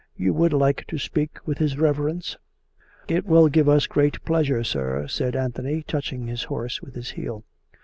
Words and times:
You 0.15 0.33
would 0.33 0.51
like 0.51 0.85
to 0.87 0.97
speak 0.97 1.37
with 1.45 1.59
his 1.59 1.77
reverence?"" 1.77 2.35
It 3.07 3.23
will 3.23 3.49
give 3.49 3.69
us 3.69 3.85
great 3.85 4.25
pleasure, 4.25 4.63
sir," 4.63 5.05
said 5.07 5.35
Anthony, 5.35 5.83
touching 5.83 6.25
his 6.25 6.45
horse 6.45 6.81
with 6.81 6.95
his 6.95 7.11
heel. 7.11 7.43